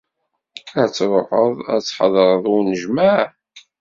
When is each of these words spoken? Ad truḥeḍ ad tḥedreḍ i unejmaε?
Ad 0.81 0.89
truḥeḍ 0.95 1.55
ad 1.73 1.81
tḥedreḍ 1.83 2.45
i 2.51 2.51
unejmaε? 2.55 3.25